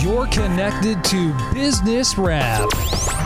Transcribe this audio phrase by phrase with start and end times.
[0.00, 2.70] You're connected to Business Wrap.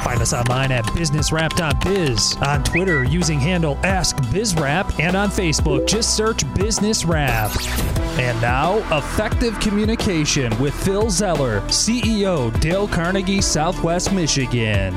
[0.02, 6.42] Find us online at businesswrap.biz, on Twitter using handle AskBizWrap, and on Facebook just search
[6.54, 7.52] Business Wrap.
[8.18, 14.94] And now, effective communication with Phil Zeller, CEO, Dale Carnegie, Southwest Michigan.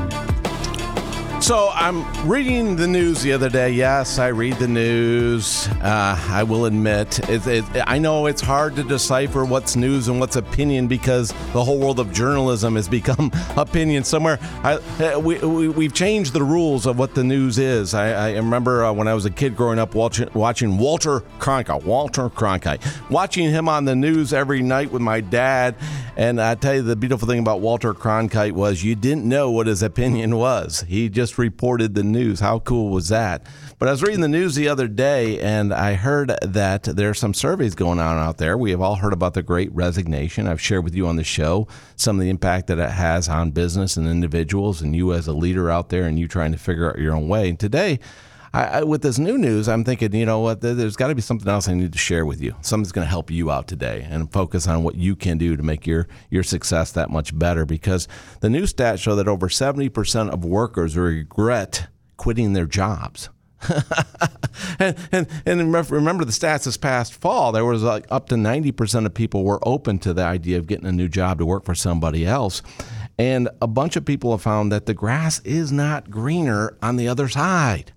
[1.48, 3.72] So I'm reading the news the other day.
[3.72, 5.66] Yes, I read the news.
[5.82, 10.20] Uh, I will admit, it, it, I know it's hard to decipher what's news and
[10.20, 14.39] what's opinion because the whole world of journalism has become opinion somewhere.
[14.62, 17.94] I, uh, we, we, have changed the rules of what the news is.
[17.94, 21.86] I, I remember uh, when I was a kid growing up watching, watching Walter Cronkite,
[21.86, 25.76] Walter Cronkite, watching him on the news every night with my dad.
[26.17, 29.67] And I tell you, the beautiful thing about Walter Cronkite was you didn't know what
[29.67, 30.84] his opinion was.
[30.89, 32.39] He just reported the news.
[32.39, 33.45] How cool was that?
[33.80, 37.13] But I was reading the news the other day and I heard that there are
[37.13, 38.57] some surveys going on out there.
[38.57, 40.47] We have all heard about the great resignation.
[40.47, 43.52] I've shared with you on the show some of the impact that it has on
[43.52, 46.89] business and individuals and you as a leader out there and you trying to figure
[46.89, 47.49] out your own way.
[47.49, 47.99] And today,
[48.53, 50.62] I, I, with this new news, I'm thinking, you know what?
[50.62, 52.56] There's got to be something else I need to share with you.
[52.62, 55.64] Something's going to help you out today, and focus on what you can do to
[55.64, 57.66] make your your success that much better.
[57.66, 58.08] Because
[58.42, 63.30] the new stats show that over 70% of workers regret quitting their jobs.
[64.80, 69.08] and, and and remember the stats this past fall there was like up to 90%
[69.08, 71.73] of people were open to the idea of getting a new job to work for
[71.73, 72.61] somebody else
[73.17, 77.08] and a bunch of people have found that the grass is not greener on the
[77.08, 77.94] other side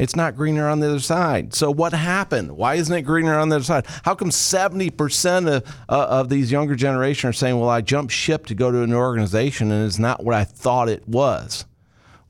[0.00, 1.52] it's not greener on the other side.
[1.52, 2.56] So what happened?
[2.56, 3.84] Why isn't it greener on the other side?
[4.02, 8.46] How come 70% of, uh, of these younger generation are saying, well, I jumped ship
[8.46, 11.66] to go to an organization and it's not what I thought it was?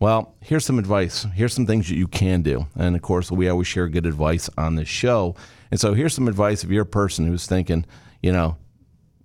[0.01, 1.27] Well, here's some advice.
[1.33, 2.67] Here's some things that you can do.
[2.75, 5.37] And of course, we always share good advice on this show.
[5.71, 7.87] And so here's some advice if you're a person who's thinking,
[8.21, 8.57] you know,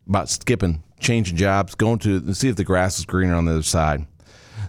[0.07, 3.63] about skipping, changing jobs, going to see if the grass is greener on the other
[3.63, 4.05] side.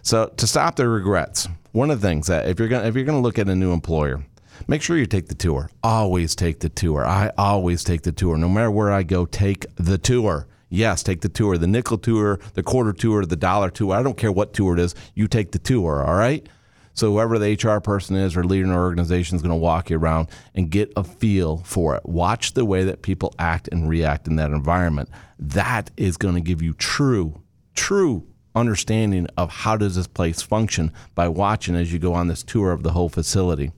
[0.07, 3.05] So to stop the regrets, one of the things that if you're gonna if you're
[3.05, 4.25] gonna look at a new employer,
[4.69, 5.69] make sure you take the tour.
[5.83, 7.05] Always take the tour.
[7.05, 8.37] I always take the tour.
[8.37, 10.47] No matter where I go, take the tour.
[10.69, 11.59] Yes, take the tour.
[11.59, 13.97] The nickel tour, the quarter tour, the dollar tour.
[13.97, 14.95] I don't care what tour it is.
[15.17, 16.05] You take the tour.
[16.05, 16.49] All right.
[16.93, 19.91] So whoever the HR person is or leader in an organization is going to walk
[19.91, 22.07] you around and get a feel for it.
[22.07, 25.11] Watch the way that people act and react in that environment.
[25.37, 27.43] That is going to give you true,
[27.75, 28.25] true
[28.57, 32.73] understanding of how does this place function by watching as you go on this tour
[32.73, 33.71] of the whole facility.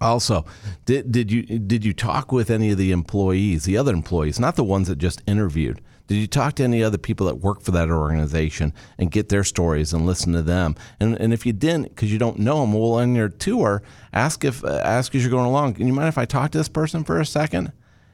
[0.00, 0.46] Also,
[0.86, 4.56] did, did you did you talk with any of the employees, the other employees, not
[4.56, 5.82] the ones that just interviewed?
[6.06, 9.44] Did you talk to any other people that work for that organization and get their
[9.44, 10.74] stories and listen to them?
[10.98, 14.42] And, and if you didn't, because you don't know them, well, on your tour, ask
[14.44, 15.74] if uh, ask as you're going along.
[15.74, 17.72] Can you mind if I talk to this person for a second,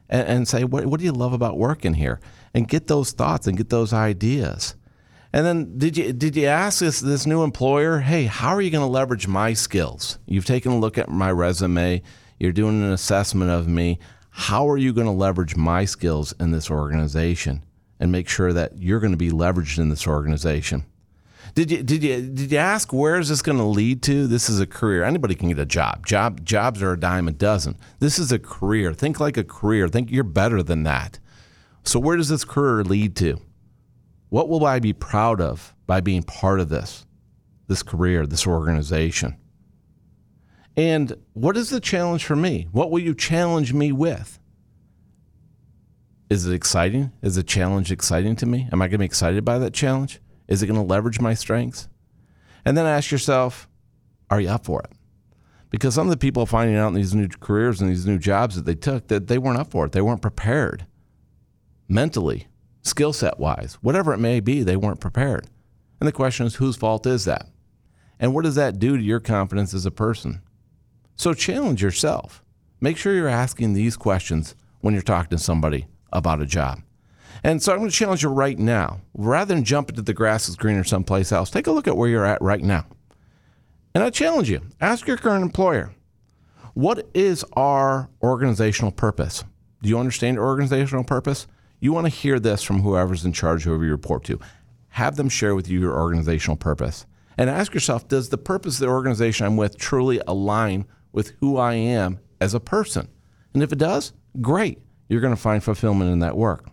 [0.08, 2.20] and, and say what what do you love about working here,
[2.52, 4.74] and get those thoughts and get those ideas.
[5.32, 8.70] And then did you did you ask this this new employer, hey, how are you
[8.70, 10.18] going to leverage my skills?
[10.26, 12.02] You've taken a look at my resume,
[12.38, 13.98] you're doing an assessment of me.
[14.30, 17.64] How are you going to leverage my skills in this organization
[17.98, 20.84] and make sure that you're going to be leveraged in this organization?
[21.54, 24.26] Did you did you did you ask where is this going to lead to?
[24.26, 25.02] This is a career.
[25.04, 26.06] Anybody can get a job.
[26.06, 27.78] Job jobs are a dime a dozen.
[27.98, 28.92] This is a career.
[28.92, 29.88] Think like a career.
[29.88, 31.18] Think you're better than that.
[31.82, 33.40] So where does this career lead to?
[34.28, 37.06] What will I be proud of by being part of this,
[37.68, 39.36] this career, this organization?
[40.76, 42.68] And what is the challenge for me?
[42.72, 44.38] What will you challenge me with?
[46.28, 47.12] Is it exciting?
[47.22, 48.68] Is the challenge exciting to me?
[48.72, 50.20] Am I going to be excited by that challenge?
[50.48, 51.88] Is it going to leverage my strengths?
[52.64, 53.68] And then ask yourself,
[54.28, 54.90] are you up for it?
[55.70, 58.56] Because some of the people finding out in these new careers and these new jobs
[58.56, 59.92] that they took that they weren't up for it.
[59.92, 60.86] They weren't prepared
[61.88, 62.48] mentally,
[62.86, 65.48] skill set wise, whatever it may be, they weren't prepared.
[66.00, 67.48] And the question is, whose fault is that?
[68.18, 70.40] And what does that do to your confidence as a person?
[71.16, 72.42] So challenge yourself.
[72.80, 76.80] Make sure you're asking these questions when you're talking to somebody about a job.
[77.42, 79.00] And so I'm going to challenge you right now.
[79.14, 82.08] Rather than jump into the grass is greener someplace else, take a look at where
[82.08, 82.86] you're at right now.
[83.94, 85.94] And I challenge you ask your current employer,
[86.74, 89.44] What is our organizational purpose?
[89.82, 91.46] Do you understand organizational purpose?
[91.78, 94.40] You want to hear this from whoever's in charge, whoever you report to.
[94.90, 97.06] Have them share with you your organizational purpose.
[97.36, 101.56] And ask yourself Does the purpose of the organization I'm with truly align with who
[101.58, 103.08] I am as a person?
[103.52, 104.78] And if it does, great.
[105.08, 106.68] You're going to find fulfillment in that work.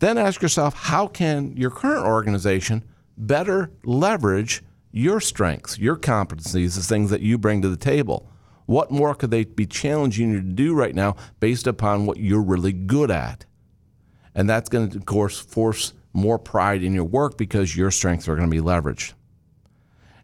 [0.00, 2.84] Then ask yourself How can your current organization
[3.16, 8.28] better leverage your strengths, your competencies, the things that you bring to the table?
[8.66, 12.42] What more could they be challenging you to do right now based upon what you're
[12.42, 13.44] really good at?
[14.36, 18.28] And that's going to, of course, force more pride in your work because your strengths
[18.28, 19.14] are going to be leveraged.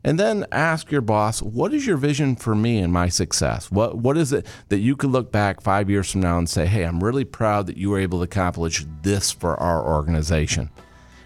[0.04, 3.70] And then ask your boss, what is your vision for me and my success?
[3.70, 6.66] What, what is it that you could look back five years from now and say,
[6.66, 10.70] hey, I'm really proud that you were able to accomplish this for our organization?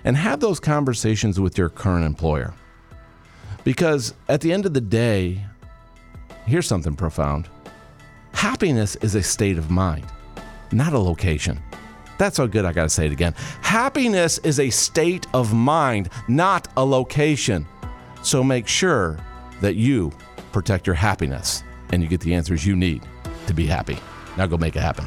[0.04, 2.54] And have those conversations with your current employer.
[3.64, 5.44] Because at the end of the day,
[6.44, 7.48] here's something profound
[8.32, 10.06] happiness is a state of mind,
[10.70, 11.60] not a location.
[12.18, 13.34] That's so good, I gotta say it again.
[13.60, 17.66] Happiness is a state of mind, not a location.
[18.22, 19.18] So make sure
[19.60, 20.12] that you
[20.52, 23.02] protect your happiness and you get the answers you need
[23.46, 23.98] to be happy.
[24.36, 25.06] Now go make it happen.